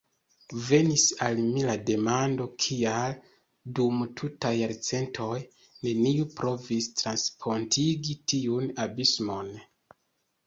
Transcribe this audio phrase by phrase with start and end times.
[0.67, 3.13] Venis al mi la demando, kial,
[3.79, 5.37] dum tutaj jarcentoj,
[5.89, 9.53] neniu provis transpontigi tiun abismon?